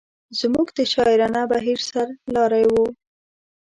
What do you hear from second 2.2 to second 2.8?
لاری و.